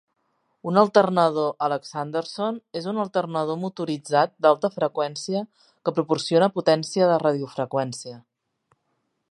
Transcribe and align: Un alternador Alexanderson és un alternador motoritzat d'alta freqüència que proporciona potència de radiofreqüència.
Un 0.69 0.77
alternador 0.81 1.51
Alexanderson 1.65 2.57
és 2.81 2.87
un 2.93 3.01
alternador 3.03 3.59
motoritzat 3.65 4.33
d'alta 4.47 4.73
freqüència 4.79 5.43
que 5.89 5.95
proporciona 5.99 6.49
potència 6.59 7.11
de 7.13 7.21
radiofreqüència. 7.27 8.19